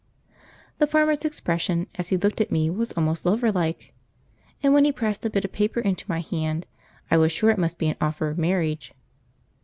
[0.79, 3.93] The farmer's expression as he looked at me was almost lover like,
[4.63, 6.65] and when he pressed a bit of paper into my hand
[7.11, 8.95] I was sure it must be an offer of marriage.